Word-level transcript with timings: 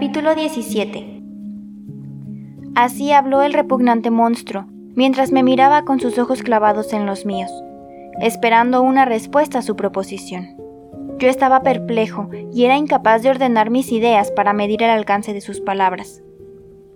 Capítulo 0.00 0.36
17 0.36 1.24
Así 2.76 3.10
habló 3.10 3.42
el 3.42 3.52
repugnante 3.52 4.12
monstruo, 4.12 4.66
mientras 4.94 5.32
me 5.32 5.42
miraba 5.42 5.84
con 5.84 5.98
sus 5.98 6.20
ojos 6.20 6.42
clavados 6.42 6.92
en 6.92 7.04
los 7.04 7.26
míos, 7.26 7.50
esperando 8.20 8.80
una 8.80 9.06
respuesta 9.06 9.58
a 9.58 9.62
su 9.62 9.74
proposición. 9.74 10.56
Yo 11.18 11.26
estaba 11.26 11.64
perplejo 11.64 12.30
y 12.52 12.62
era 12.62 12.76
incapaz 12.76 13.24
de 13.24 13.30
ordenar 13.30 13.70
mis 13.70 13.90
ideas 13.90 14.30
para 14.30 14.52
medir 14.52 14.84
el 14.84 14.90
alcance 14.90 15.34
de 15.34 15.40
sus 15.40 15.60
palabras. 15.60 16.22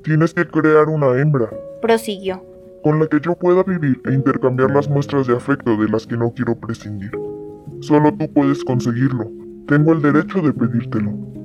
Tienes 0.05 0.33
que 0.33 0.47
crear 0.47 0.89
una 0.89 1.21
hembra, 1.21 1.51
prosiguió, 1.81 2.47
con 2.85 3.01
la 3.01 3.09
que 3.09 3.19
yo 3.21 3.35
pueda 3.35 3.65
vivir 3.65 4.01
e 4.05 4.13
intercambiar 4.13 4.71
las 4.71 4.89
muestras 4.89 5.27
de 5.27 5.35
afecto 5.35 5.77
de 5.77 5.89
las 5.89 6.07
que 6.07 6.17
no 6.17 6.33
quiero 6.33 6.55
prescindir. 6.55 7.11
Solo 7.81 8.15
tú 8.15 8.33
puedes 8.33 8.63
conseguirlo. 8.63 9.29
Tengo 9.67 9.93
el 9.93 10.03
derecho 10.03 10.41
de 10.41 10.53
pedírtelo. 10.53 11.42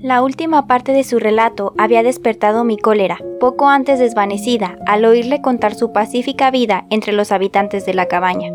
La 0.00 0.22
última 0.22 0.68
parte 0.68 0.92
de 0.92 1.02
su 1.02 1.18
relato 1.18 1.74
había 1.76 2.04
despertado 2.04 2.62
mi 2.62 2.76
cólera, 2.78 3.18
poco 3.40 3.68
antes 3.68 3.98
desvanecida, 3.98 4.78
al 4.86 5.04
oírle 5.04 5.42
contar 5.42 5.74
su 5.74 5.92
pacífica 5.92 6.52
vida 6.52 6.86
entre 6.88 7.12
los 7.12 7.32
habitantes 7.32 7.84
de 7.84 7.94
la 7.94 8.06
cabaña. 8.06 8.52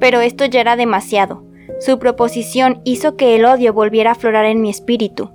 Pero 0.00 0.22
esto 0.22 0.46
ya 0.46 0.62
era 0.62 0.76
demasiado. 0.76 1.44
Su 1.80 1.98
proposición 1.98 2.80
hizo 2.84 3.14
que 3.14 3.34
el 3.34 3.44
odio 3.44 3.74
volviera 3.74 4.10
a 4.10 4.12
aflorar 4.14 4.46
en 4.46 4.62
mi 4.62 4.70
espíritu. 4.70 5.32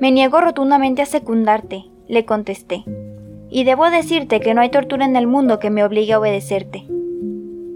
Me 0.00 0.12
niego 0.12 0.40
rotundamente 0.40 1.02
a 1.02 1.06
secundarte, 1.06 1.86
le 2.06 2.24
contesté. 2.24 2.84
Y 3.50 3.64
debo 3.64 3.90
decirte 3.90 4.38
que 4.38 4.54
no 4.54 4.60
hay 4.60 4.70
tortura 4.70 5.06
en 5.06 5.16
el 5.16 5.26
mundo 5.26 5.58
que 5.58 5.70
me 5.70 5.82
obligue 5.82 6.12
a 6.12 6.20
obedecerte. 6.20 6.86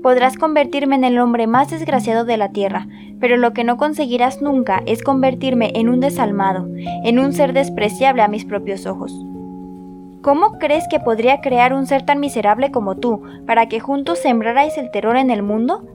Podrás 0.03 0.38
convertirme 0.38 0.97
en 0.97 1.05
el 1.05 1.19
hombre 1.19 1.47
más 1.47 1.71
desgraciado 1.71 2.25
de 2.25 2.38
la 2.38 2.53
tierra, 2.53 2.87
pero 3.21 3.37
lo 3.37 3.53
que 3.53 3.65
no 3.65 3.77
conseguirás 3.77 4.41
nunca 4.41 4.83
es 4.87 5.03
convertirme 5.03 5.72
en 5.75 5.91
un 5.91 6.00
desalmado, 6.00 6.69
en 7.05 7.19
un 7.19 7.34
ser 7.34 7.53
despreciable 7.53 8.22
a 8.22 8.28
mis 8.28 8.47
propios 8.47 8.87
ojos. 8.87 9.12
¿Cómo 10.22 10.59
crees 10.59 10.84
que 10.89 11.00
podría 11.00 11.41
crear 11.41 11.72
un 11.75 11.87
ser 11.87 12.05
tan 12.05 12.19
miserable 12.19 12.71
como 12.71 12.97
tú 12.97 13.22
para 13.47 13.69
que 13.69 13.81
juntos 13.81 14.19
sembrarais 14.19 14.78
el 14.78 14.91
terror 14.91 15.16
en 15.16 15.31
el 15.31 15.43
mundo? 15.43 15.87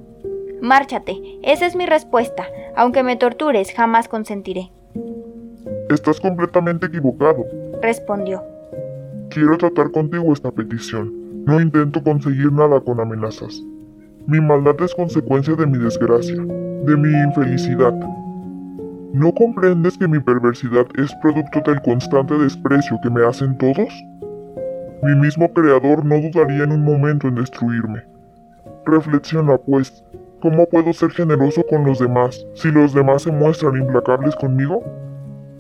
Márchate, 0.62 1.20
esa 1.44 1.66
es 1.66 1.76
mi 1.76 1.86
respuesta. 1.86 2.46
Aunque 2.76 3.04
me 3.04 3.18
tortures, 3.18 3.74
jamás 3.74 4.08
consentiré. 4.08 4.72
Estás 5.90 6.20
completamente 6.20 6.88
equivocado, 6.88 7.46
respondió. 7.82 8.44
Quiero 9.30 9.58
tratar 9.58 9.92
contigo 9.92 10.34
esta 10.34 10.52
petición. 10.52 11.46
No 11.46 11.62
intento 11.62 12.02
conseguir 12.02 12.52
nada 12.52 12.80
con 12.82 13.00
amenazas. 13.00 13.64
Mi 14.28 14.42
maldad 14.42 14.76
es 14.82 14.96
consecuencia 14.96 15.56
de 15.56 15.68
mi 15.68 15.78
desgracia, 15.78 16.36
de 16.36 16.98
mi 16.98 17.12
infelicidad. 17.28 17.94
¿No 19.14 19.32
comprendes 19.32 20.00
que 20.00 20.08
mi 20.08 20.20
perversidad 20.20 20.88
es 20.98 21.14
producto 21.22 21.62
del 21.64 21.80
constante 21.84 22.36
desprecio 22.36 23.00
que 23.04 23.12
me 23.12 23.24
hacen 23.24 23.56
todos? 23.60 23.88
Mi 25.04 25.14
mismo 25.16 25.54
creador 25.54 26.04
no 26.04 26.16
dudaría 26.20 26.64
en 26.64 26.72
un 26.72 26.84
momento 26.84 27.28
en 27.28 27.36
destruirme. 27.36 28.04
Reflexiona, 28.88 29.60
pues, 29.60 30.04
¿cómo 30.42 30.66
puedo 30.70 30.92
ser 30.92 31.12
generoso 31.12 31.64
con 31.70 31.86
los 31.86 32.00
demás 32.00 32.48
si 32.56 32.72
los 32.72 32.96
demás 32.96 33.22
se 33.22 33.32
muestran 33.32 33.78
implacables 33.78 34.36
conmigo? 34.38 34.84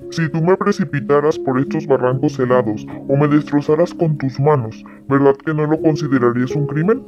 Si 0.09 0.27
tú 0.29 0.41
me 0.41 0.57
precipitaras 0.57 1.37
por 1.37 1.59
estos 1.59 1.85
barrancos 1.85 2.39
helados 2.39 2.83
o 3.07 3.15
me 3.15 3.27
destrozaras 3.27 3.93
con 3.93 4.17
tus 4.17 4.39
manos, 4.39 4.83
¿verdad 5.07 5.35
que 5.45 5.53
no 5.53 5.67
lo 5.67 5.79
considerarías 5.79 6.55
un 6.55 6.65
crimen? 6.65 7.03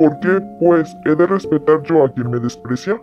¿Por 0.00 0.18
qué, 0.20 0.40
pues, 0.58 0.96
he 1.04 1.14
de 1.14 1.26
respetar 1.26 1.82
yo 1.82 2.02
a 2.02 2.10
quien 2.10 2.30
me 2.30 2.40
desprecia? 2.40 2.98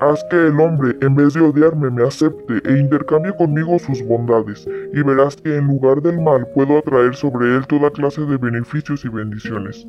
Haz 0.00 0.24
que 0.28 0.48
el 0.48 0.58
hombre, 0.58 0.96
en 1.02 1.14
vez 1.14 1.34
de 1.34 1.40
odiarme, 1.40 1.88
me 1.88 2.02
acepte 2.02 2.54
e 2.68 2.80
intercambie 2.80 3.32
conmigo 3.36 3.78
sus 3.78 4.04
bondades, 4.04 4.66
y 4.92 5.02
verás 5.04 5.36
que 5.36 5.56
en 5.56 5.68
lugar 5.68 6.02
del 6.02 6.20
mal 6.20 6.48
puedo 6.52 6.78
atraer 6.78 7.14
sobre 7.14 7.54
él 7.54 7.64
toda 7.68 7.92
clase 7.92 8.22
de 8.22 8.36
beneficios 8.38 9.04
y 9.04 9.08
bendiciones. 9.08 9.86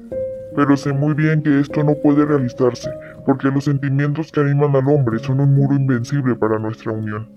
Pero 0.56 0.78
sé 0.78 0.94
muy 0.94 1.16
bien 1.16 1.42
que 1.42 1.60
esto 1.60 1.84
no 1.84 1.96
puede 2.04 2.24
realizarse, 2.24 2.92
porque 3.26 3.48
los 3.48 3.64
sentimientos 3.64 4.32
que 4.32 4.42
animan 4.42 4.76
al 4.76 4.88
hombre 4.94 5.18
son 5.18 5.40
un 5.40 5.56
muro 5.56 5.74
invencible 5.74 6.36
para 6.36 6.60
nuestra 6.60 6.92
unión. 6.92 7.28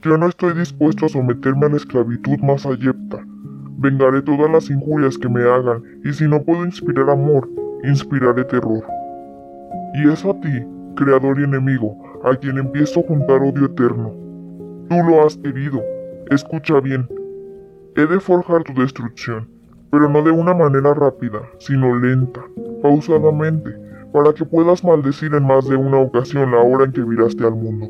Yo 0.00 0.16
no 0.16 0.28
estoy 0.28 0.54
dispuesto 0.54 1.06
a 1.06 1.08
someterme 1.08 1.66
a 1.66 1.70
la 1.70 1.76
esclavitud 1.78 2.38
más 2.38 2.66
ayepta. 2.66 3.18
Vengaré 3.78 4.22
todas 4.22 4.48
las 4.48 4.70
injurias 4.70 5.18
que 5.18 5.28
me 5.28 5.42
hagan, 5.42 5.82
y 6.04 6.12
si 6.12 6.28
no 6.28 6.40
puedo 6.40 6.64
inspirar 6.64 7.10
amor, 7.10 7.48
inspiraré 7.88 8.44
terror. 8.44 8.84
Y 9.94 10.08
es 10.08 10.24
a 10.24 10.32
ti, 10.40 10.66
creador 10.96 11.40
y 11.40 11.44
enemigo, 11.44 11.96
a 12.24 12.34
quien 12.36 12.58
empiezo 12.58 13.00
a 13.00 13.02
juntar 13.04 13.42
odio 13.42 13.66
eterno. 13.66 14.12
Tú 14.88 14.96
lo 15.08 15.24
has 15.24 15.36
querido. 15.36 15.82
Escucha 16.30 16.80
bien. 16.80 17.08
He 17.96 18.06
de 18.06 18.18
forjar 18.18 18.64
tu 18.64 18.72
destrucción, 18.74 19.48
pero 19.90 20.08
no 20.08 20.22
de 20.22 20.30
una 20.30 20.54
manera 20.54 20.94
rápida, 20.94 21.40
sino 21.58 21.94
lenta, 21.98 22.42
pausadamente, 22.82 23.70
para 24.12 24.32
que 24.32 24.44
puedas 24.44 24.82
maldecir 24.82 25.34
en 25.34 25.46
más 25.46 25.68
de 25.68 25.76
una 25.76 25.98
ocasión 25.98 26.50
la 26.50 26.60
hora 26.60 26.84
en 26.84 26.92
que 26.92 27.02
viraste 27.02 27.44
al 27.44 27.54
mundo. 27.54 27.88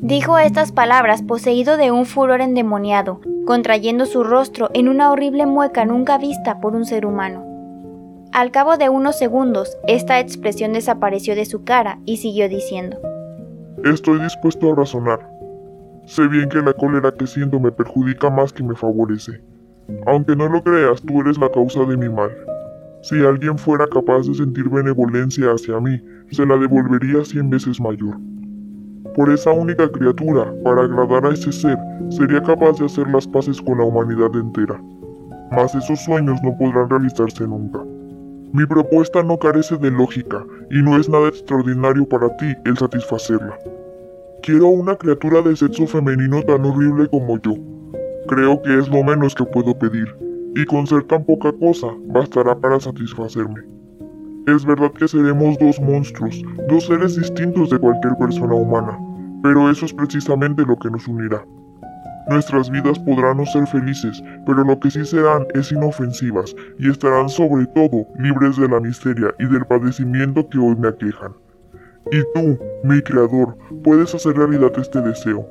Dijo 0.00 0.38
estas 0.38 0.70
palabras 0.70 1.22
poseído 1.22 1.76
de 1.76 1.90
un 1.90 2.06
furor 2.06 2.40
endemoniado, 2.40 3.20
contrayendo 3.46 4.06
su 4.06 4.22
rostro 4.22 4.70
en 4.72 4.88
una 4.88 5.10
horrible 5.10 5.44
mueca 5.44 5.84
nunca 5.84 6.18
vista 6.18 6.60
por 6.60 6.74
un 6.76 6.84
ser 6.84 7.04
humano. 7.04 7.47
Al 8.32 8.50
cabo 8.50 8.76
de 8.76 8.88
unos 8.88 9.18
segundos, 9.18 9.78
esta 9.86 10.20
expresión 10.20 10.72
desapareció 10.72 11.34
de 11.34 11.46
su 11.46 11.64
cara 11.64 11.98
y 12.04 12.18
siguió 12.18 12.48
diciendo, 12.48 12.98
Estoy 13.84 14.20
dispuesto 14.20 14.72
a 14.72 14.76
razonar. 14.76 15.20
Sé 16.04 16.28
bien 16.28 16.48
que 16.48 16.60
la 16.60 16.72
cólera 16.72 17.12
que 17.12 17.26
siento 17.26 17.58
me 17.58 17.72
perjudica 17.72 18.28
más 18.30 18.52
que 18.52 18.62
me 18.62 18.74
favorece. 18.74 19.40
Aunque 20.06 20.36
no 20.36 20.48
lo 20.48 20.62
creas, 20.62 21.00
tú 21.02 21.20
eres 21.20 21.38
la 21.38 21.50
causa 21.50 21.84
de 21.84 21.96
mi 21.96 22.08
mal. 22.08 22.30
Si 23.02 23.24
alguien 23.24 23.56
fuera 23.56 23.86
capaz 23.86 24.26
de 24.26 24.34
sentir 24.34 24.68
benevolencia 24.68 25.50
hacia 25.52 25.80
mí, 25.80 26.00
se 26.30 26.44
la 26.44 26.56
devolvería 26.56 27.24
cien 27.24 27.48
veces 27.48 27.80
mayor. 27.80 28.18
Por 29.14 29.30
esa 29.30 29.52
única 29.52 29.90
criatura, 29.90 30.52
para 30.62 30.82
agradar 30.82 31.26
a 31.26 31.32
ese 31.32 31.50
ser, 31.50 31.78
sería 32.10 32.42
capaz 32.42 32.78
de 32.78 32.86
hacer 32.86 33.08
las 33.08 33.26
paces 33.26 33.60
con 33.62 33.78
la 33.78 33.84
humanidad 33.84 34.30
entera. 34.34 34.80
mas 35.50 35.74
esos 35.74 35.98
sueños 36.04 36.38
no 36.42 36.54
podrán 36.58 36.90
realizarse 36.90 37.46
nunca. 37.46 37.82
Mi 38.52 38.64
propuesta 38.64 39.22
no 39.22 39.38
carece 39.38 39.76
de 39.76 39.90
lógica 39.90 40.42
y 40.70 40.82
no 40.82 40.96
es 40.96 41.08
nada 41.08 41.28
extraordinario 41.28 42.08
para 42.08 42.34
ti 42.38 42.46
el 42.64 42.78
satisfacerla. 42.78 43.58
Quiero 44.42 44.68
una 44.68 44.96
criatura 44.96 45.42
de 45.42 45.54
sexo 45.54 45.86
femenino 45.86 46.42
tan 46.42 46.64
horrible 46.64 47.08
como 47.08 47.38
yo. 47.40 47.54
Creo 48.26 48.62
que 48.62 48.78
es 48.78 48.88
lo 48.88 49.02
menos 49.04 49.34
que 49.34 49.44
puedo 49.44 49.78
pedir, 49.78 50.06
y 50.54 50.64
con 50.64 50.86
ser 50.86 51.02
tan 51.04 51.24
poca 51.24 51.52
cosa 51.52 51.88
bastará 52.06 52.58
para 52.58 52.80
satisfacerme. 52.80 53.60
Es 54.46 54.64
verdad 54.64 54.92
que 54.92 55.08
seremos 55.08 55.58
dos 55.58 55.78
monstruos, 55.80 56.42
dos 56.68 56.86
seres 56.86 57.16
distintos 57.16 57.68
de 57.68 57.78
cualquier 57.78 58.16
persona 58.16 58.54
humana, 58.54 58.98
pero 59.42 59.70
eso 59.70 59.84
es 59.84 59.92
precisamente 59.92 60.64
lo 60.64 60.76
que 60.76 60.90
nos 60.90 61.06
unirá. 61.06 61.44
Nuestras 62.28 62.68
vidas 62.70 62.98
podrán 62.98 63.38
no 63.38 63.46
ser 63.46 63.66
felices, 63.66 64.22
pero 64.44 64.62
lo 64.62 64.78
que 64.78 64.90
sí 64.90 65.02
serán 65.04 65.46
es 65.54 65.72
inofensivas 65.72 66.54
y 66.78 66.90
estarán 66.90 67.28
sobre 67.30 67.64
todo 67.68 68.06
libres 68.18 68.56
de 68.58 68.68
la 68.68 68.80
miseria 68.80 69.34
y 69.38 69.46
del 69.46 69.64
padecimiento 69.64 70.46
que 70.48 70.58
hoy 70.58 70.76
me 70.76 70.88
aquejan. 70.88 71.32
Y 72.12 72.20
tú, 72.34 72.58
mi 72.84 73.00
creador, 73.00 73.56
puedes 73.82 74.14
hacer 74.14 74.36
realidad 74.36 74.72
este 74.76 75.00
deseo. 75.00 75.46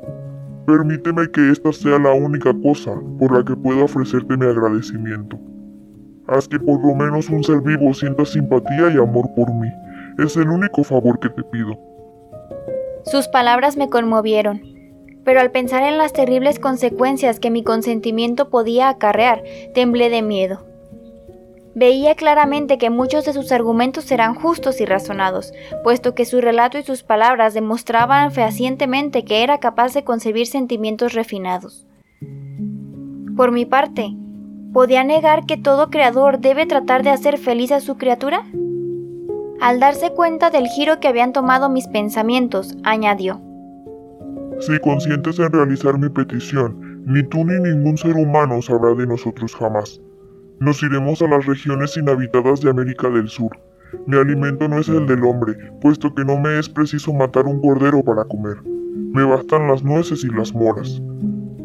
Permíteme 0.67 1.27
que 1.31 1.49
esta 1.49 1.73
sea 1.73 1.97
la 1.97 2.11
única 2.11 2.53
cosa 2.61 2.91
por 3.17 3.35
la 3.35 3.43
que 3.43 3.55
pueda 3.55 3.83
ofrecerte 3.83 4.37
mi 4.37 4.45
agradecimiento. 4.45 5.39
Haz 6.27 6.47
que 6.47 6.59
por 6.59 6.79
lo 6.85 6.93
menos 6.93 7.27
un 7.29 7.43
ser 7.43 7.61
vivo 7.61 7.91
sienta 7.93 8.23
simpatía 8.23 8.91
y 8.93 8.97
amor 8.97 9.33
por 9.35 9.51
mí. 9.51 9.69
Es 10.19 10.37
el 10.37 10.49
único 10.49 10.83
favor 10.83 11.19
que 11.19 11.29
te 11.29 11.41
pido. 11.43 11.79
Sus 13.05 13.27
palabras 13.29 13.77
me 13.77 13.89
conmovieron 13.89 14.76
pero 15.27 15.41
al 15.41 15.51
pensar 15.51 15.83
en 15.83 15.97
las 15.97 16.13
terribles 16.13 16.57
consecuencias 16.57 17.41
que 17.41 17.49
mi 17.49 17.61
consentimiento 17.61 18.49
podía 18.49 18.87
acarrear, 18.87 19.43
temblé 19.73 20.09
de 20.09 20.21
miedo. 20.21 20.63
Veía 21.75 22.15
claramente 22.15 22.77
que 22.77 22.89
muchos 22.89 23.25
de 23.25 23.33
sus 23.33 23.51
argumentos 23.51 24.09
eran 24.09 24.35
justos 24.35 24.79
y 24.79 24.85
razonados, 24.85 25.51
puesto 25.83 26.15
que 26.15 26.23
su 26.23 26.39
relato 26.39 26.77
y 26.77 26.83
sus 26.83 27.03
palabras 27.03 27.53
demostraban 27.53 28.31
fehacientemente 28.31 29.25
que 29.25 29.43
era 29.43 29.57
capaz 29.57 29.93
de 29.93 30.05
concebir 30.05 30.47
sentimientos 30.47 31.11
refinados. 31.11 31.85
Por 33.35 33.51
mi 33.51 33.65
parte, 33.65 34.15
¿podía 34.71 35.03
negar 35.03 35.45
que 35.45 35.57
todo 35.57 35.89
creador 35.89 36.39
debe 36.39 36.67
tratar 36.67 37.03
de 37.03 37.09
hacer 37.09 37.37
feliz 37.37 37.73
a 37.73 37.81
su 37.81 37.97
criatura? 37.97 38.45
Al 39.59 39.81
darse 39.81 40.11
cuenta 40.11 40.51
del 40.51 40.67
giro 40.67 41.01
que 41.01 41.09
habían 41.09 41.33
tomado 41.33 41.67
mis 41.67 41.89
pensamientos, 41.89 42.77
añadió, 42.85 43.41
si 44.59 44.79
conscientes 44.79 45.39
en 45.39 45.51
realizar 45.51 45.97
mi 45.97 46.09
petición, 46.09 47.03
ni 47.05 47.23
tú 47.23 47.45
ni 47.45 47.59
ningún 47.59 47.97
ser 47.97 48.15
humano 48.15 48.61
sabrá 48.61 48.93
de 48.95 49.05
nosotros 49.05 49.55
jamás. 49.55 50.01
Nos 50.59 50.81
iremos 50.81 51.21
a 51.21 51.27
las 51.27 51.45
regiones 51.45 51.95
inhabitadas 51.95 52.61
de 52.61 52.69
América 52.69 53.09
del 53.09 53.27
Sur. 53.27 53.51
Mi 54.07 54.17
alimento 54.17 54.67
no 54.67 54.79
es 54.79 54.89
el 54.89 55.05
del 55.05 55.23
hombre, 55.23 55.53
puesto 55.81 56.13
que 56.13 56.25
no 56.25 56.39
me 56.39 56.57
es 56.57 56.67
preciso 56.67 57.13
matar 57.13 57.45
un 57.45 57.61
cordero 57.61 58.03
para 58.03 58.23
comer. 58.25 58.57
Me 59.13 59.23
bastan 59.23 59.67
las 59.67 59.83
nueces 59.83 60.23
y 60.23 60.29
las 60.29 60.53
moras. 60.53 61.01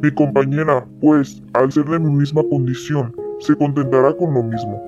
Mi 0.02 0.10
compañera, 0.12 0.86
pues, 1.00 1.42
al 1.54 1.72
ser 1.72 1.86
de 1.86 1.98
mi 1.98 2.10
misma 2.10 2.42
condición, 2.50 3.14
se 3.40 3.56
contentará 3.56 4.12
con 4.14 4.34
lo 4.34 4.42
mismo. 4.42 4.80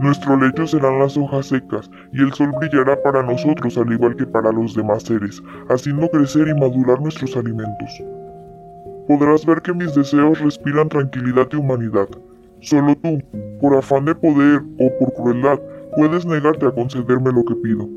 Nuestro 0.00 0.36
lecho 0.36 0.66
serán 0.66 0.98
las 0.98 1.16
hojas 1.16 1.46
secas, 1.46 1.90
y 2.12 2.22
el 2.22 2.32
sol 2.32 2.52
brillará 2.58 3.00
para 3.02 3.22
nosotros 3.22 3.78
al 3.78 3.92
igual 3.92 4.16
que 4.16 4.26
para 4.26 4.50
los 4.50 4.74
demás 4.74 5.04
seres, 5.04 5.42
haciendo 5.68 6.08
crecer 6.08 6.48
y 6.48 6.54
madurar 6.54 7.00
nuestros 7.00 7.36
alimentos. 7.36 8.02
Podrás 9.06 9.46
ver 9.46 9.62
que 9.62 9.72
mis 9.72 9.94
deseos 9.94 10.40
respiran 10.40 10.88
tranquilidad 10.88 11.46
y 11.52 11.56
humanidad. 11.56 12.08
Solo 12.60 12.96
tú, 12.96 13.22
por 13.60 13.76
afán 13.76 14.06
de 14.06 14.14
poder 14.14 14.62
o 14.78 14.98
por 14.98 15.12
crueldad, 15.14 15.60
puedes 15.96 16.26
negarte 16.26 16.66
a 16.66 16.72
concederme 16.72 17.30
lo 17.30 17.44
que 17.44 17.54
pido. 17.56 17.88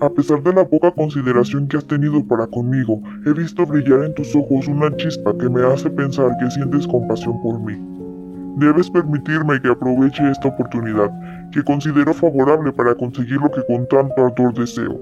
A 0.00 0.10
pesar 0.10 0.42
de 0.42 0.52
la 0.52 0.66
poca 0.66 0.90
consideración 0.90 1.68
que 1.68 1.76
has 1.76 1.86
tenido 1.86 2.26
para 2.26 2.46
conmigo, 2.48 3.00
he 3.24 3.32
visto 3.32 3.64
brillar 3.64 4.04
en 4.04 4.14
tus 4.14 4.34
ojos 4.34 4.66
una 4.66 4.94
chispa 4.96 5.36
que 5.38 5.48
me 5.48 5.62
hace 5.62 5.88
pensar 5.90 6.36
que 6.40 6.50
sientes 6.50 6.86
compasión 6.86 7.40
por 7.42 7.60
mí. 7.60 7.93
Debes 8.56 8.90
permitirme 8.90 9.60
que 9.60 9.68
aproveche 9.68 10.30
esta 10.30 10.48
oportunidad, 10.48 11.10
que 11.50 11.62
considero 11.62 12.14
favorable 12.14 12.72
para 12.72 12.94
conseguir 12.94 13.38
lo 13.38 13.50
que 13.50 13.64
con 13.66 13.86
tanto 13.88 14.26
ardor 14.26 14.54
deseo. 14.54 15.00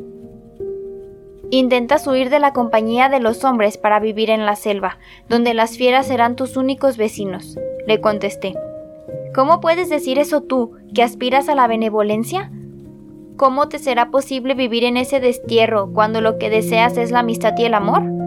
Intentas 1.50 2.06
huir 2.06 2.30
de 2.30 2.38
la 2.38 2.54
compañía 2.54 3.10
de 3.10 3.20
los 3.20 3.44
hombres 3.44 3.76
para 3.76 4.00
vivir 4.00 4.30
en 4.30 4.46
la 4.46 4.56
selva, 4.56 4.96
donde 5.28 5.52
las 5.52 5.76
fieras 5.76 6.06
serán 6.06 6.34
tus 6.34 6.56
únicos 6.56 6.96
vecinos, 6.96 7.58
le 7.86 8.00
contesté. 8.00 8.54
¿Cómo 9.34 9.60
puedes 9.60 9.90
decir 9.90 10.18
eso 10.18 10.42
tú, 10.42 10.72
que 10.94 11.02
aspiras 11.02 11.50
a 11.50 11.54
la 11.54 11.66
benevolencia? 11.66 12.50
¿Cómo 13.36 13.68
te 13.68 13.78
será 13.78 14.10
posible 14.10 14.54
vivir 14.54 14.84
en 14.84 14.96
ese 14.96 15.20
destierro 15.20 15.92
cuando 15.92 16.22
lo 16.22 16.38
que 16.38 16.48
deseas 16.48 16.96
es 16.96 17.10
la 17.10 17.20
amistad 17.20 17.52
y 17.58 17.64
el 17.64 17.74
amor? 17.74 18.21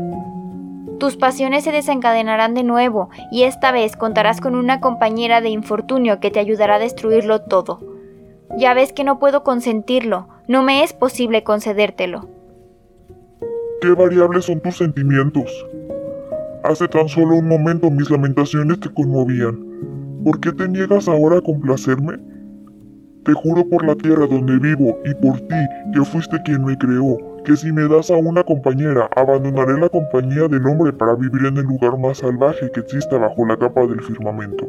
Tus 0.99 1.17
pasiones 1.17 1.65
se 1.65 1.71
desencadenarán 1.71 2.53
de 2.53 2.63
nuevo 2.63 3.09
y 3.31 3.43
esta 3.43 3.71
vez 3.71 3.97
contarás 3.97 4.39
con 4.39 4.55
una 4.55 4.79
compañera 4.79 5.41
de 5.41 5.49
infortunio 5.49 6.19
que 6.19 6.31
te 6.31 6.39
ayudará 6.39 6.75
a 6.75 6.79
destruirlo 6.79 7.41
todo. 7.41 7.79
Ya 8.57 8.73
ves 8.73 8.93
que 8.93 9.03
no 9.03 9.19
puedo 9.19 9.43
consentirlo, 9.43 10.29
no 10.47 10.63
me 10.63 10.83
es 10.83 10.93
posible 10.93 11.43
concedértelo. 11.43 12.29
¿Qué 13.81 13.89
variables 13.89 14.45
son 14.45 14.61
tus 14.61 14.77
sentimientos? 14.77 15.65
Hace 16.63 16.87
tan 16.87 17.09
solo 17.09 17.35
un 17.35 17.47
momento 17.47 17.91
mis 17.91 18.09
lamentaciones 18.09 18.79
te 18.79 18.91
conmovían. 18.93 20.23
¿Por 20.23 20.39
qué 20.39 20.53
te 20.53 20.67
niegas 20.67 21.09
ahora 21.09 21.39
a 21.39 21.41
complacerme? 21.41 22.17
Te 23.25 23.33
juro 23.33 23.67
por 23.67 23.85
la 23.85 23.95
tierra 23.95 24.27
donde 24.27 24.57
vivo 24.59 24.97
y 25.03 25.13
por 25.15 25.39
ti, 25.41 25.55
que 25.93 26.05
fuiste 26.05 26.41
quien 26.43 26.63
me 26.63 26.77
creó, 26.77 27.17
que 27.45 27.55
si 27.55 27.71
me 27.71 27.87
das 27.87 28.11
a 28.11 28.17
una 28.17 28.43
compañera, 28.43 29.07
abandonaré 29.15 29.79
la 29.79 29.87
compañía 29.87 30.47
del 30.47 30.65
hombre 30.65 30.91
para 30.91 31.15
vivir 31.15 31.45
en 31.45 31.57
el 31.57 31.63
lugar 31.63 31.97
más 31.97 32.17
salvaje 32.17 32.71
que 32.71 32.81
exista 32.81 33.17
bajo 33.17 33.45
la 33.45 33.55
capa 33.55 33.85
del 33.85 34.01
firmamento. 34.01 34.67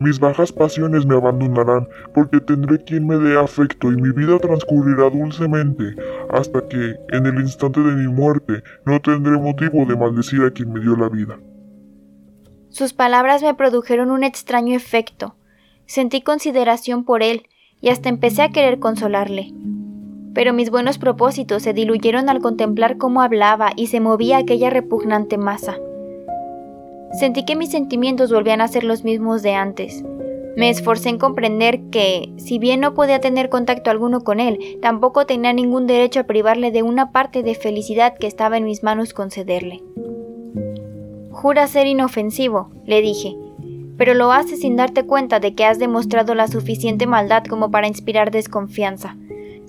Mis 0.00 0.20
bajas 0.20 0.52
pasiones 0.52 1.04
me 1.04 1.16
abandonarán, 1.16 1.88
porque 2.14 2.40
tendré 2.40 2.82
quien 2.84 3.04
me 3.04 3.18
dé 3.18 3.36
afecto 3.36 3.92
y 3.92 3.96
mi 3.96 4.10
vida 4.12 4.38
transcurrirá 4.38 5.10
dulcemente, 5.10 5.96
hasta 6.30 6.66
que, 6.68 6.94
en 7.10 7.26
el 7.26 7.40
instante 7.40 7.80
de 7.80 7.96
mi 7.96 8.06
muerte, 8.06 8.62
no 8.86 9.00
tendré 9.00 9.32
motivo 9.32 9.84
de 9.84 9.96
maldecir 9.96 10.42
a 10.42 10.52
quien 10.52 10.72
me 10.72 10.80
dio 10.80 10.94
la 10.94 11.08
vida. 11.08 11.38
Sus 12.68 12.92
palabras 12.92 13.42
me 13.42 13.54
produjeron 13.54 14.12
un 14.12 14.22
extraño 14.22 14.76
efecto. 14.76 15.34
Sentí 15.86 16.22
consideración 16.22 17.04
por 17.04 17.24
él, 17.24 17.48
y 17.80 17.88
hasta 17.88 18.08
empecé 18.08 18.42
a 18.42 18.50
querer 18.50 18.78
consolarle. 18.78 19.52
Pero 20.34 20.52
mis 20.52 20.70
buenos 20.70 20.98
propósitos 20.98 21.62
se 21.62 21.72
diluyeron 21.72 22.28
al 22.28 22.40
contemplar 22.40 22.96
cómo 22.98 23.22
hablaba 23.22 23.70
y 23.76 23.88
se 23.88 24.00
movía 24.00 24.38
aquella 24.38 24.70
repugnante 24.70 25.38
masa. 25.38 25.78
Sentí 27.18 27.44
que 27.44 27.56
mis 27.56 27.70
sentimientos 27.70 28.32
volvían 28.32 28.60
a 28.60 28.68
ser 28.68 28.84
los 28.84 29.04
mismos 29.04 29.42
de 29.42 29.54
antes. 29.54 30.04
Me 30.56 30.70
esforcé 30.70 31.08
en 31.08 31.18
comprender 31.18 31.80
que, 31.90 32.32
si 32.36 32.58
bien 32.58 32.80
no 32.80 32.94
podía 32.94 33.20
tener 33.20 33.48
contacto 33.48 33.90
alguno 33.90 34.22
con 34.22 34.40
él, 34.40 34.78
tampoco 34.82 35.24
tenía 35.24 35.52
ningún 35.52 35.86
derecho 35.86 36.20
a 36.20 36.24
privarle 36.24 36.70
de 36.72 36.82
una 36.82 37.12
parte 37.12 37.42
de 37.42 37.54
felicidad 37.54 38.14
que 38.18 38.26
estaba 38.26 38.56
en 38.56 38.64
mis 38.64 38.82
manos 38.82 39.12
concederle. 39.14 39.82
Jura 41.30 41.68
ser 41.68 41.86
inofensivo, 41.86 42.70
le 42.84 43.00
dije, 43.00 43.36
pero 43.96 44.14
lo 44.14 44.32
haces 44.32 44.60
sin 44.60 44.74
darte 44.74 45.04
cuenta 45.04 45.38
de 45.38 45.54
que 45.54 45.64
has 45.64 45.78
demostrado 45.78 46.34
la 46.34 46.48
suficiente 46.48 47.06
maldad 47.06 47.44
como 47.44 47.70
para 47.70 47.86
inspirar 47.86 48.30
desconfianza. 48.30 49.16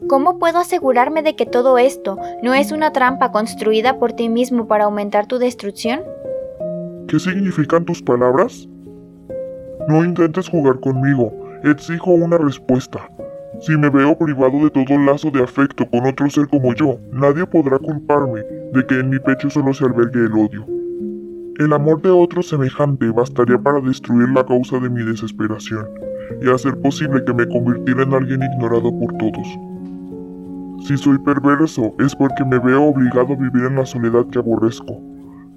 ¿Cómo 0.09 0.39
puedo 0.39 0.57
asegurarme 0.57 1.21
de 1.21 1.35
que 1.35 1.45
todo 1.45 1.77
esto 1.77 2.17
no 2.41 2.55
es 2.55 2.71
una 2.71 2.91
trampa 2.91 3.31
construida 3.31 3.99
por 3.99 4.13
ti 4.13 4.27
mismo 4.27 4.67
para 4.67 4.85
aumentar 4.85 5.27
tu 5.27 5.37
destrucción? 5.37 5.99
¿Qué 7.07 7.19
significan 7.19 7.85
tus 7.85 8.01
palabras? 8.01 8.67
No 9.87 10.03
intentes 10.03 10.49
jugar 10.49 10.79
conmigo, 10.79 11.31
exijo 11.63 12.09
una 12.09 12.39
respuesta. 12.39 13.07
Si 13.59 13.77
me 13.77 13.91
veo 13.91 14.17
privado 14.17 14.63
de 14.63 14.71
todo 14.71 14.97
lazo 14.97 15.29
de 15.29 15.43
afecto 15.43 15.87
con 15.87 16.07
otro 16.07 16.27
ser 16.27 16.47
como 16.47 16.73
yo, 16.73 16.97
nadie 17.11 17.45
podrá 17.45 17.77
culparme 17.77 18.41
de 18.73 18.85
que 18.87 18.95
en 18.95 19.11
mi 19.11 19.19
pecho 19.19 19.47
solo 19.51 19.75
se 19.75 19.85
albergue 19.85 20.25
el 20.25 20.33
odio. 20.33 20.65
El 21.59 21.71
amor 21.71 22.01
de 22.01 22.09
otro 22.09 22.41
semejante 22.41 23.11
bastaría 23.11 23.59
para 23.59 23.79
destruir 23.79 24.29
la 24.29 24.43
causa 24.43 24.79
de 24.79 24.89
mi 24.89 25.03
desesperación 25.03 25.87
y 26.41 26.49
hacer 26.49 26.81
posible 26.81 27.23
que 27.23 27.33
me 27.33 27.47
convirtiera 27.47 28.01
en 28.01 28.13
alguien 28.15 28.41
ignorado 28.41 28.91
por 28.97 29.15
todos. 29.17 29.68
Si 30.81 30.97
soy 30.97 31.17
perverso 31.19 31.93
es 31.99 32.15
porque 32.15 32.43
me 32.45 32.59
veo 32.59 32.85
obligado 32.85 33.33
a 33.33 33.35
vivir 33.35 33.65
en 33.65 33.75
la 33.75 33.85
soledad 33.85 34.25
que 34.31 34.39
aborrezco. 34.39 34.99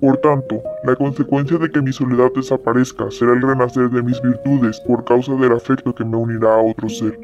Por 0.00 0.17
tanto, 0.17 0.61
la 0.85 0.97
consecuencia 0.97 1.59
de 1.59 1.71
que 1.71 1.81
mi 1.81 1.93
soledad 1.93 2.31
desaparezca 2.35 3.11
será 3.11 3.35
el 3.35 3.43
renacer 3.43 3.88
de 3.88 4.02
mis 4.02 4.21
virtudes 4.21 4.81
por 4.81 5.05
causa 5.05 5.35
del 5.35 5.52
afecto 5.52 5.95
que 5.95 6.05
me 6.05 6.17
unirá 6.17 6.55
a 6.55 6.62
otro 6.62 6.88
ser. 6.88 7.19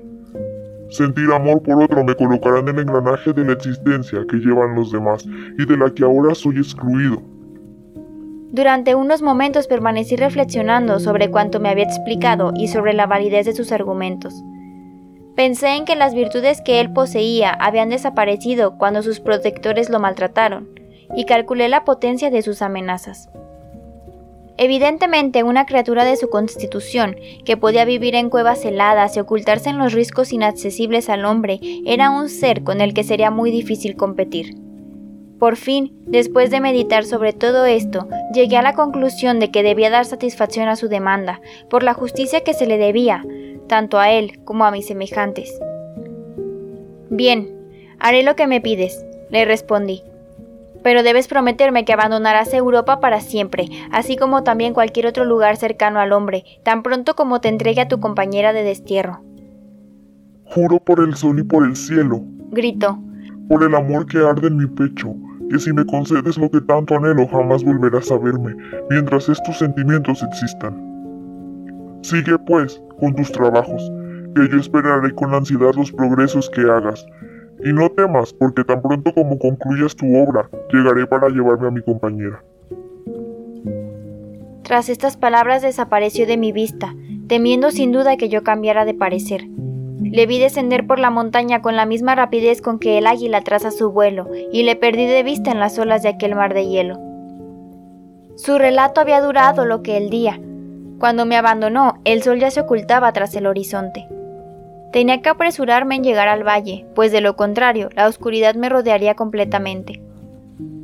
Sentir 0.91 1.31
amor 1.33 1.63
por 1.63 1.83
otro 1.83 2.05
me 2.05 2.15
colocará 2.15 2.61
en 2.61 2.69
el 2.69 2.79
engranaje 2.79 3.33
de 3.33 3.45
la 3.45 3.53
existencia 3.53 4.25
que 4.29 4.37
llevan 4.37 4.75
los 4.75 4.93
demás 4.93 5.27
y 5.59 5.67
de 5.67 5.77
la 5.77 5.91
que 5.91 6.05
ahora 6.05 6.35
soy 6.35 6.59
excluido. 6.59 7.21
Durante 8.53 8.95
unos 8.95 9.21
momentos 9.21 9.67
permanecí 9.67 10.17
reflexionando 10.17 11.01
sobre 11.01 11.31
cuanto 11.31 11.61
me 11.61 11.69
había 11.69 11.85
explicado 11.85 12.53
y 12.57 12.69
sobre 12.69 12.95
la 12.95 13.07
validez 13.07 13.45
de 13.45 13.53
sus 13.53 13.73
argumentos. 13.73 14.33
Pensé 15.39 15.77
en 15.77 15.85
que 15.85 15.95
las 15.95 16.15
virtudes 16.15 16.61
que 16.61 16.81
él 16.81 16.93
poseía 16.93 17.51
habían 17.53 17.91
desaparecido 17.91 18.77
cuando 18.77 19.05
sus 19.05 19.21
protectores 19.21 19.89
lo 19.89 20.01
maltrataron, 20.01 20.69
y 21.15 21.27
calculé 21.27 21.69
la 21.69 21.85
potencia 21.85 22.29
de 22.29 22.43
sus 22.43 22.61
amenazas. 22.61 23.29
Evidentemente, 24.57 25.45
una 25.45 25.65
criatura 25.65 26.05
de 26.05 26.17
su 26.17 26.29
constitución, 26.29 27.15
que 27.45 27.57
podía 27.57 27.85
vivir 27.85 28.17
en 28.17 28.31
cuevas 28.31 28.65
heladas 28.65 29.17
y 29.17 29.21
ocultarse 29.21 29.71
en 29.71 29.79
los 29.79 29.93
riscos 29.93 30.33
inaccesibles 30.33 31.09
al 31.09 31.25
hombre, 31.25 31.61
era 31.87 32.11
un 32.11 32.29
ser 32.31 32.65
con 32.65 32.81
el 32.81 32.93
que 32.93 33.05
sería 33.05 33.31
muy 33.31 33.53
difícil 33.53 33.95
competir. 33.95 34.57
Por 35.39 35.55
fin, 35.55 35.93
después 36.05 36.51
de 36.51 36.59
meditar 36.59 37.05
sobre 37.05 37.33
todo 37.33 37.65
esto, 37.65 38.09
llegué 38.35 38.57
a 38.57 38.63
la 38.63 38.75
conclusión 38.75 39.39
de 39.39 39.53
que 39.53 39.63
debía 39.63 39.89
dar 39.89 40.05
satisfacción 40.05 40.67
a 40.67 40.75
su 40.75 40.89
demanda, 40.89 41.41
por 41.71 41.85
la 41.85 41.95
justicia 41.95 42.41
que 42.41 42.55
se 42.55 42.67
le 42.67 42.77
debía, 42.77 43.25
tanto 43.69 43.99
a 43.99 44.11
él 44.11 44.41
como 44.45 44.65
a 44.65 44.71
mis 44.71 44.87
semejantes. 44.87 45.61
Bien, 47.11 47.49
haré 48.01 48.23
lo 48.23 48.35
que 48.37 48.47
me 48.47 48.61
pides, 48.61 49.05
le 49.31 49.45
respondí. 49.45 50.03
Pero 50.83 51.03
debes 51.03 51.29
prometerme 51.29 51.85
que 51.85 51.93
abandonarás 51.93 52.53
Europa 52.55 53.01
para 53.01 53.21
siempre, 53.21 53.67
así 53.91 54.17
como 54.17 54.43
también 54.43 54.75
cualquier 54.75 55.07
otro 55.07 55.25
lugar 55.25 55.57
cercano 55.57 56.01
al 56.01 56.13
hombre, 56.13 56.45
tan 56.63 56.83
pronto 56.83 57.15
como 57.15 57.41
te 57.41 57.49
entregue 57.49 57.81
a 57.81 57.89
tu 57.89 58.01
compañera 58.01 58.53
de 58.53 58.63
destierro. 58.63 59.21
Juro 60.45 60.79
por 60.79 61.01
el 61.01 61.15
sol 61.15 61.39
y 61.39 61.43
por 61.43 61.65
el 61.65 61.77
cielo, 61.77 62.23
gritó, 62.51 62.99
por 63.49 63.63
el 63.65 63.75
amor 63.75 64.07
que 64.07 64.19
arde 64.19 64.49
en 64.49 64.57
mi 64.57 64.67
pecho, 64.67 65.15
que 65.51 65.59
si 65.59 65.73
me 65.73 65.85
concedes 65.85 66.39
lo 66.39 66.51
que 66.51 66.61
tanto 66.61 66.97
anhelo 66.97 67.27
jamás 67.27 67.65
volverás 67.65 68.11
a 68.11 68.19
verme, 68.19 68.55
mientras 68.91 69.29
estos 69.29 69.59
sentimientos 69.59 70.23
existan. 70.23 70.89
Sigue, 72.03 72.39
pues, 72.39 72.81
con 72.99 73.15
tus 73.15 73.33
trabajos, 73.33 73.91
que 74.35 74.49
yo 74.49 74.59
esperaré 74.59 75.15
con 75.15 75.35
ansiedad 75.35 75.75
los 75.75 75.93
progresos 75.93 76.51
que 76.51 76.63
hagas, 76.63 77.07
y 77.65 77.73
no 77.73 77.89
temas, 77.91 78.33
porque 78.33 78.65
tan 78.65 78.83
pronto 78.83 79.13
como 79.13 79.39
concluyas 79.39 79.97
tu 79.97 80.07
obra, 80.17 80.49
llegaré 80.73 81.07
para 81.07 81.29
llevarme 81.29 81.69
a 81.69 81.71
mi 81.71 81.83
compañera. 81.83 82.43
Tras 84.63 84.89
estas 84.89 85.17
palabras 85.17 85.63
desapareció 85.63 86.27
de 86.27 86.37
mi 86.37 86.53
vista, 86.53 86.95
temiendo 87.27 87.71
sin 87.71 87.91
duda 87.91 88.17
que 88.17 88.29
yo 88.29 88.43
cambiara 88.43 88.85
de 88.85 88.95
parecer. 88.95 89.45
Le 90.01 90.27
vi 90.27 90.39
descender 90.39 90.87
por 90.87 90.99
la 90.99 91.11
montaña 91.11 91.63
con 91.63 91.75
la 91.75 91.87
misma 91.87 92.15
rapidez 92.15 92.63
con 92.63 92.79
que 92.79 92.99
el 92.99 93.07
águila 93.07 93.41
traza 93.41 93.71
su 93.71 93.91
vuelo, 93.91 94.29
y 94.53 94.63
le 94.63 94.77
perdí 94.77 95.07
de 95.07 95.23
vista 95.23 95.51
en 95.51 95.59
las 95.59 95.79
olas 95.79 96.03
de 96.03 96.11
aquel 96.11 96.35
mar 96.35 96.55
de 96.55 96.67
hielo. 96.67 96.99
Su 98.37 98.59
relato 98.59 99.01
había 99.01 99.21
durado 99.21 99.65
lo 99.65 99.83
que 99.83 99.97
el 99.97 100.11
día. 100.11 100.39
Cuando 100.99 101.27
me 101.27 101.37
abandonó, 101.37 102.01
el 102.05 102.23
sol 102.23 102.41
ya 102.41 102.51
se 102.51 102.61
ocultaba 102.61 103.13
tras 103.13 103.35
el 103.37 103.47
horizonte. 103.47 104.09
Tenía 104.93 105.23
que 105.23 105.29
apresurarme 105.29 105.95
en 105.95 106.03
llegar 106.03 106.29
al 106.29 106.47
valle, 106.47 106.87
pues 106.95 107.13
de 107.13 107.21
lo 107.21 107.37
contrario, 107.37 107.89
la 107.95 108.09
oscuridad 108.09 108.55
me 108.57 108.69
rodearía 108.69 109.15
completamente. 109.15 110.03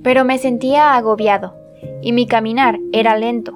Pero 0.03 0.25
me 0.25 0.39
sentía 0.39 0.95
agobiado, 0.95 1.55
y 2.01 2.13
mi 2.13 2.27
caminar 2.27 2.79
era 2.93 3.17
lento. 3.17 3.55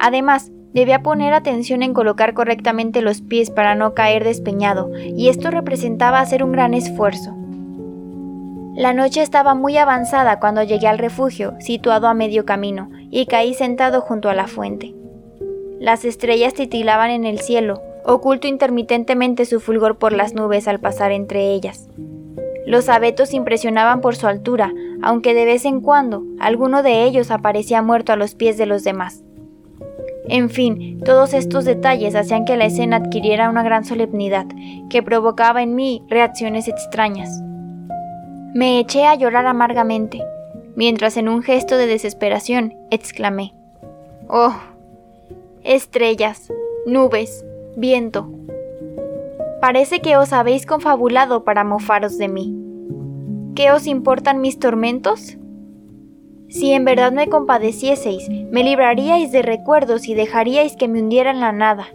Además, 0.00 0.50
debía 0.72 1.02
poner 1.02 1.34
atención 1.34 1.82
en 1.82 1.94
colocar 1.94 2.34
correctamente 2.34 3.00
los 3.00 3.20
pies 3.20 3.50
para 3.50 3.74
no 3.74 3.94
caer 3.94 4.24
despeñado, 4.24 4.90
y 4.96 5.28
esto 5.28 5.50
representaba 5.50 6.20
hacer 6.20 6.42
un 6.42 6.52
gran 6.52 6.74
esfuerzo. 6.74 7.36
La 8.74 8.92
noche 8.92 9.22
estaba 9.22 9.54
muy 9.54 9.76
avanzada 9.76 10.40
cuando 10.40 10.62
llegué 10.62 10.88
al 10.88 10.98
refugio, 10.98 11.54
situado 11.60 12.08
a 12.08 12.14
medio 12.14 12.44
camino, 12.44 12.90
y 13.10 13.26
caí 13.26 13.54
sentado 13.54 14.00
junto 14.00 14.28
a 14.28 14.34
la 14.34 14.48
fuente. 14.48 14.94
Las 15.78 16.04
estrellas 16.04 16.54
titilaban 16.54 17.10
en 17.10 17.24
el 17.24 17.40
cielo, 17.40 17.82
oculto 18.04 18.46
intermitentemente 18.46 19.44
su 19.44 19.60
fulgor 19.60 19.98
por 19.98 20.12
las 20.12 20.34
nubes 20.34 20.68
al 20.68 20.80
pasar 20.80 21.12
entre 21.12 21.52
ellas. 21.52 21.88
Los 22.66 22.88
abetos 22.88 23.34
impresionaban 23.34 24.00
por 24.00 24.16
su 24.16 24.26
altura, 24.26 24.72
aunque 25.02 25.34
de 25.34 25.44
vez 25.44 25.64
en 25.64 25.80
cuando 25.80 26.24
alguno 26.40 26.82
de 26.82 27.04
ellos 27.04 27.30
aparecía 27.30 27.82
muerto 27.82 28.12
a 28.12 28.16
los 28.16 28.34
pies 28.34 28.56
de 28.56 28.66
los 28.66 28.84
demás. 28.84 29.22
En 30.28 30.50
fin, 30.50 31.00
todos 31.04 31.34
estos 31.34 31.64
detalles 31.64 32.16
hacían 32.16 32.44
que 32.44 32.56
la 32.56 32.64
escena 32.64 32.96
adquiriera 32.96 33.48
una 33.48 33.62
gran 33.62 33.84
solemnidad, 33.84 34.46
que 34.90 35.02
provocaba 35.02 35.62
en 35.62 35.76
mí 35.76 36.02
reacciones 36.08 36.66
extrañas. 36.66 37.40
Me 38.52 38.80
eché 38.80 39.06
a 39.06 39.14
llorar 39.14 39.46
amargamente, 39.46 40.24
mientras 40.74 41.16
en 41.16 41.28
un 41.28 41.42
gesto 41.42 41.76
de 41.76 41.86
desesperación 41.86 42.74
exclamé, 42.90 43.52
Oh, 44.28 44.56
estrellas, 45.66 46.52
nubes, 46.86 47.44
viento. 47.76 48.30
Parece 49.60 50.00
que 50.00 50.16
os 50.16 50.32
habéis 50.32 50.64
confabulado 50.64 51.42
para 51.42 51.64
mofaros 51.64 52.18
de 52.18 52.28
mí. 52.28 52.56
¿Qué 53.56 53.72
os 53.72 53.88
importan 53.88 54.40
mis 54.40 54.60
tormentos? 54.60 55.36
Si 56.48 56.72
en 56.72 56.84
verdad 56.84 57.10
me 57.10 57.28
compadecieseis, 57.28 58.28
me 58.28 58.62
libraríais 58.62 59.32
de 59.32 59.42
recuerdos 59.42 60.06
y 60.06 60.14
dejaríais 60.14 60.76
que 60.76 60.86
me 60.86 61.02
hundiera 61.02 61.32
en 61.32 61.40
la 61.40 61.50
nada. 61.50 61.88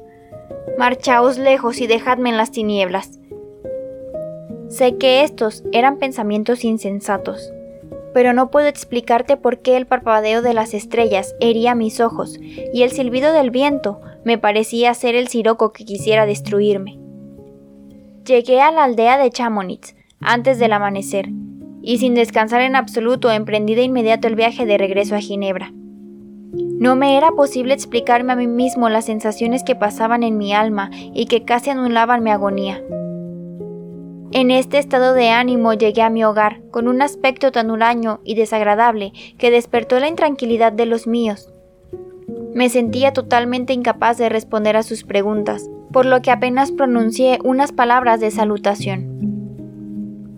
Marchaos 0.77 1.37
lejos 1.37 1.79
y 1.79 1.87
dejadme 1.87 2.29
en 2.29 2.37
las 2.37 2.51
tinieblas. 2.51 3.19
Sé 4.67 4.97
que 4.97 5.23
estos 5.23 5.63
eran 5.71 5.97
pensamientos 5.97 6.65
insensatos, 6.65 7.53
pero 8.13 8.33
no 8.33 8.51
puedo 8.51 8.67
explicarte 8.67 9.37
por 9.37 9.59
qué 9.59 9.77
el 9.77 9.87
parpadeo 9.87 10.41
de 10.41 10.53
las 10.53 10.73
estrellas 10.73 11.35
hería 11.39 11.75
mis 11.75 11.99
ojos 11.99 12.39
y 12.41 12.83
el 12.83 12.91
silbido 12.91 13.33
del 13.33 13.51
viento 13.51 14.01
me 14.23 14.37
parecía 14.37 14.93
ser 14.93 15.15
el 15.15 15.27
siroco 15.27 15.71
que 15.71 15.85
quisiera 15.85 16.25
destruirme. 16.25 16.99
Llegué 18.25 18.61
a 18.61 18.71
la 18.71 18.83
aldea 18.83 19.17
de 19.17 19.29
Chamonix 19.31 19.95
antes 20.19 20.59
del 20.59 20.73
amanecer, 20.73 21.29
y 21.81 21.97
sin 21.97 22.13
descansar 22.13 22.61
en 22.61 22.75
absoluto 22.75 23.31
emprendí 23.31 23.75
de 23.75 23.83
inmediato 23.83 24.27
el 24.27 24.35
viaje 24.35 24.65
de 24.65 24.77
regreso 24.77 25.15
a 25.15 25.19
Ginebra. 25.19 25.71
No 26.53 26.95
me 26.95 27.17
era 27.17 27.31
posible 27.31 27.73
explicarme 27.73 28.33
a 28.33 28.35
mí 28.35 28.47
mismo 28.47 28.89
las 28.89 29.05
sensaciones 29.05 29.63
que 29.63 29.75
pasaban 29.75 30.23
en 30.23 30.37
mi 30.37 30.53
alma 30.53 30.91
y 30.93 31.25
que 31.25 31.43
casi 31.43 31.69
anulaban 31.69 32.23
mi 32.23 32.29
agonía. 32.29 32.81
En 34.33 34.49
este 34.49 34.77
estado 34.77 35.13
de 35.13 35.29
ánimo 35.29 35.73
llegué 35.73 36.01
a 36.01 36.09
mi 36.09 36.23
hogar 36.23 36.61
con 36.71 36.87
un 36.87 37.01
aspecto 37.01 37.51
tan 37.51 37.69
huraño 37.69 38.21
y 38.23 38.35
desagradable 38.35 39.11
que 39.37 39.51
despertó 39.51 39.99
la 39.99 40.07
intranquilidad 40.07 40.71
de 40.71 40.85
los 40.85 41.05
míos. 41.05 41.53
Me 42.53 42.69
sentía 42.69 43.11
totalmente 43.11 43.73
incapaz 43.73 44.17
de 44.17 44.29
responder 44.29 44.77
a 44.77 44.83
sus 44.83 45.03
preguntas, 45.03 45.69
por 45.91 46.05
lo 46.05 46.21
que 46.21 46.31
apenas 46.31 46.71
pronuncié 46.71 47.39
unas 47.43 47.73
palabras 47.73 48.21
de 48.21 48.31
salutación. 48.31 49.11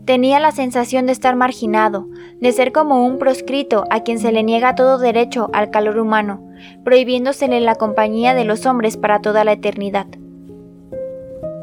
Tenía 0.06 0.40
la 0.40 0.52
sensación 0.52 1.06
de 1.06 1.12
estar 1.12 1.36
marginado, 1.36 2.08
de 2.42 2.52
ser 2.52 2.72
como 2.72 3.06
un 3.06 3.20
proscrito 3.20 3.86
a 3.92 4.02
quien 4.02 4.18
se 4.18 4.32
le 4.32 4.42
niega 4.42 4.74
todo 4.74 4.98
derecho 4.98 5.52
al 5.54 5.70
calor 5.70 6.00
humano, 6.00 6.44
prohibiéndosele 6.84 7.62
la 7.62 7.76
compañía 7.76 8.34
de 8.34 8.44
los 8.44 8.66
hombres 8.66 8.98
para 8.98 9.22
toda 9.22 9.44
la 9.44 9.54
eternidad. 9.54 10.08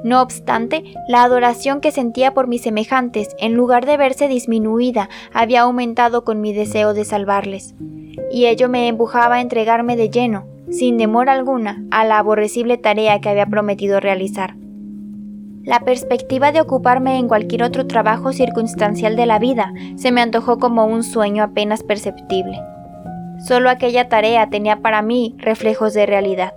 No 0.03 0.23
obstante, 0.23 0.85
la 1.09 1.23
adoración 1.23 1.81
que 1.81 1.91
sentía 1.91 2.33
por 2.33 2.47
mis 2.47 2.63
semejantes, 2.63 3.37
en 3.39 3.55
lugar 3.55 3.85
de 3.85 3.97
verse 3.97 4.29
disminuida, 4.29 5.11
había 5.33 5.63
aumentado 5.63 6.25
con 6.25 6.41
mi 6.41 6.53
deseo 6.53 6.95
de 6.95 7.05
salvarles 7.05 7.75
y 8.31 8.47
ello 8.47 8.69
me 8.69 8.89
empujaba 8.89 9.37
a 9.37 9.41
entregarme 9.41 9.97
de 9.97 10.09
lleno, 10.09 10.47
sin 10.71 10.97
demora 10.97 11.33
alguna, 11.33 11.83
a 11.91 12.05
la 12.05 12.19
aborrecible 12.19 12.79
tarea 12.79 13.21
que 13.21 13.29
había 13.29 13.47
prometido 13.47 14.01
realizar. 14.01 14.57
La 15.65 15.81
perspectiva 15.81 16.53
de 16.53 16.61
ocuparme 16.61 17.19
en 17.19 17.29
cualquier 17.29 17.63
otro 17.63 17.87
trabajo 17.87 18.33
circunstancial 18.33 19.17
de 19.17 19.27
la 19.27 19.39
vida 19.39 19.73
se 19.97 20.11
me 20.11 20.23
antojó 20.23 20.59
como 20.59 20.87
un 20.87 21.03
sueño 21.03 21.45
apenas 21.45 21.83
perceptible. 21.83 22.59
Solo 23.47 23.69
aquella 23.69 24.09
tarea 24.09 24.49
tenía 24.49 24.81
para 24.81 25.03
mí 25.03 25.35
reflejos 25.39 25.93
de 25.93 26.07
realidad. 26.07 26.55